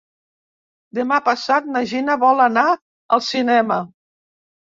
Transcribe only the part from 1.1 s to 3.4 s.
passat na Gina vol anar al